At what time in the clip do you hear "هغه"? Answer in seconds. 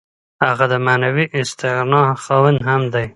0.47-0.65